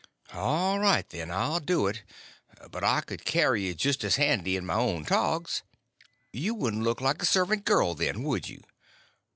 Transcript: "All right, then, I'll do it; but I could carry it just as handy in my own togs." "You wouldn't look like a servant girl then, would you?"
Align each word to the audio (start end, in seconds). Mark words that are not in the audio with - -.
"All 0.33 0.79
right, 0.79 1.07
then, 1.07 1.29
I'll 1.29 1.59
do 1.59 1.85
it; 1.85 2.01
but 2.71 2.83
I 2.83 3.01
could 3.01 3.23
carry 3.23 3.67
it 3.69 3.77
just 3.77 4.03
as 4.03 4.15
handy 4.15 4.55
in 4.57 4.65
my 4.65 4.73
own 4.73 5.05
togs." 5.05 5.61
"You 6.33 6.55
wouldn't 6.55 6.81
look 6.81 7.01
like 7.01 7.21
a 7.21 7.25
servant 7.27 7.65
girl 7.65 7.93
then, 7.93 8.23
would 8.23 8.49
you?" 8.49 8.63